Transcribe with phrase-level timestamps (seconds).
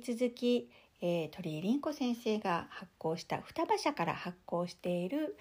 [0.00, 5.36] き続き、えー、鳥居凛子先生が発行した双葉社から発行している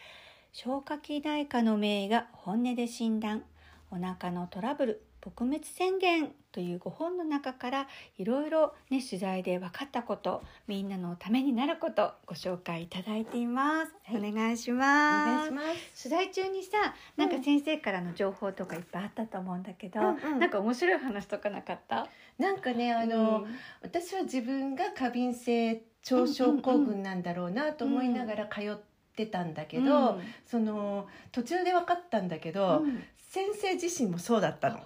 [0.52, 3.44] 消化器内科の名医が本音で診断。
[3.92, 7.88] お腹のトラブル撲滅宣言という5本の中から
[8.18, 15.52] いろいろね取材で分かったことみんなのためになることご紹介いただいています、はい、お願いします。
[15.52, 16.10] お願いします。
[16.10, 22.08] 取材中にさなんか先生からの情報とかいっぱいあったと思うんだけど、うんうん、なんか面白い話とかなかった？
[22.38, 23.48] なんかねあの、うん、
[23.82, 28.76] 私は自分が過敏性腸症候群なんだろうなと思いながら通っ
[29.16, 32.84] てたんだけど、うん、その途中で分かったんだけど、
[33.18, 34.80] 先生自身もそうだったの。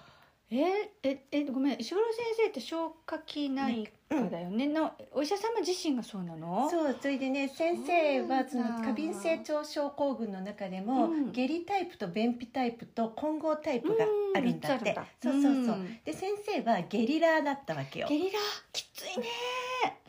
[0.50, 1.80] えええごめん。
[1.80, 6.68] 石黒先生って消化器内科だよね、のお医者様自身がそうなの？
[6.70, 14.04] そうそれでね先生はその過敏性腸症候群の中でも、うん、下痢タイプと便秘タイプと混合タイプが
[14.36, 15.78] あるんだって、うん、そうそうそう、う。
[15.78, 18.06] ん、で先生はゲリラだったわけよ。
[18.08, 18.38] ゲリラ
[18.72, 19.26] きついね。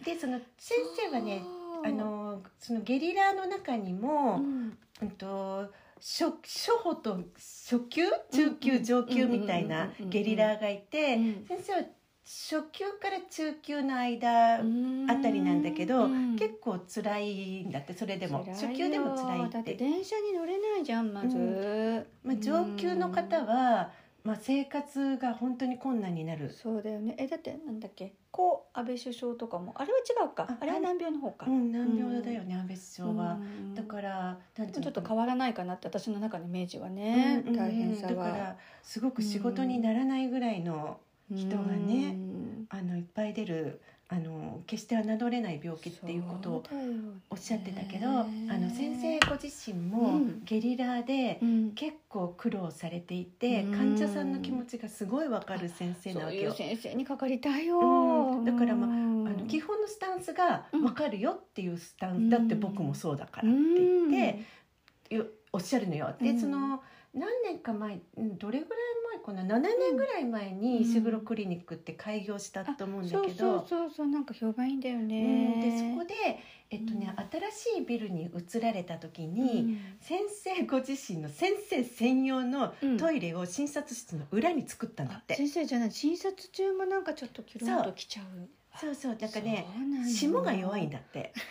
[0.03, 0.77] でその先
[1.09, 1.41] 生はね
[1.83, 4.41] あのそのゲリラの中にも、
[5.01, 8.03] うんと初初歩と初級？
[8.31, 11.15] 中級上級みたいなゲリラがいて
[11.47, 11.79] 先生は
[12.25, 14.59] 初級から中級の間あ
[15.21, 16.07] たりなんだけど
[16.39, 18.43] 結構辛いんだってそれでも。
[18.45, 19.53] 初級でも辛いって。
[19.53, 23.91] だって電車に乗れないじゃんまず、うん、まあ、上級の方は
[24.25, 26.49] まあ、生活が本当に困難になる。
[26.49, 27.15] そうだよね。
[27.19, 28.13] えだってなんだっけ？
[28.31, 29.73] 故安倍首相とかも。
[29.75, 30.57] あれは違うか。
[30.59, 33.39] あれは難病の方か、うん、難病だよね、うん、安倍首相は、
[33.75, 38.13] だからなんちょっと変わらないかなって私の中のイメージはね、うん、大変さは。
[38.13, 40.97] だからすごく仕事にならないぐらいの
[41.31, 42.17] 人がね、
[42.69, 46.63] あのいっぱい出るあの決して侮れない病気っていうことを
[47.31, 51.39] おっしゃってたけど、あの先生ご自身もゲリラで
[51.73, 56.53] 結構苦労されていて、うん、患者さんの気持ちがすごいわかる先生なわけよ。
[56.53, 66.13] 先生にかかりたいよ、うん、だからまああの基本のスタンスがわかるよっていうスタンス、だって僕もそうだからって言って、おっしゃるのよ。
[66.21, 66.83] でその
[67.15, 68.79] 何年か前どれぐらい
[69.33, 77.13] 前かな7年ぐらい前に石黒クリニックって開業したと思うんだけど、うん、そうそうそうなんか評判いいんだよね、うん、でそこで、えっとね、
[77.51, 85.91] 新しいビルに移られた時に、先生ご自身の先生専用のトイレを診察室の裏に作ったんだって、先生じゃない。
[85.91, 88.49] 診察中もなんかちょっとキュロンときちゃう
[88.79, 89.65] そうそうだからね
[90.07, 91.33] 霜が弱いんだって。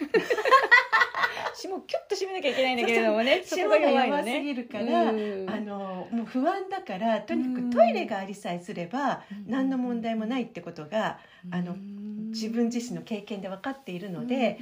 [1.56, 3.42] 霜キュッと締めなきゃいけないんだけれどもね。
[3.44, 11.18] 霜が弱すぎるから、あのもう不安だからとにかくトイレがありさえすれば何の問題もないってことが、
[11.50, 11.76] あの
[12.30, 14.58] 自分自身の経験で分かっているので、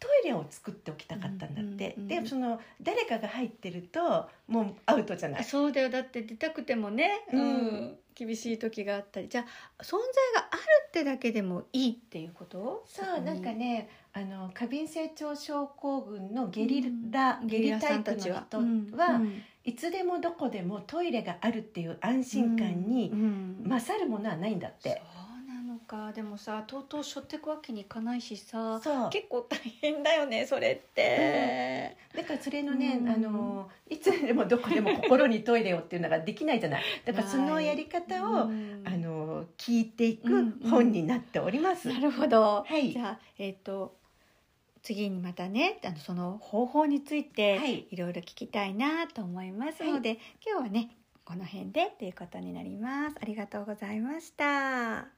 [0.00, 5.44] トイレを作っておきたかったんだって、うんうんうん、でその誰かが入ってるともうアウトじゃない。
[5.44, 5.90] そうだよ。
[5.90, 9.28] だって出たくてもね、うん、うん、厳しい時があったり。
[9.28, 9.98] じゃあ存在
[10.40, 12.84] があるってだけでもいいっていうこと？
[12.86, 23.12] そうなんかねあの過敏性腸症候群のゲリラ、うん、ゲリタイプの人は、うん、いつでもどこでもトイレがあるっていう安心感に
[23.64, 25.02] 勝るものはないんだって。
[25.88, 28.78] かでもさとうとうしょってくわけにいかないしさ
[29.10, 36.82] 結構大変だよねそれって、うん、だからそれのね、うん、あのいつでもどこでも心にトイレをっていうのができないじゃない。
[37.06, 40.28] だからそのやり方を、うん、あの聞いていく
[40.68, 43.96] 本になっております、なるほど、はい、じゃあえっ、ー、と
[44.82, 50.90] 次にまたねあのその方法についていろいろ聞きたいなと思いますので、はい、今日はね
[51.24, 53.16] この辺でということになります。
[53.20, 55.17] ありがとうございました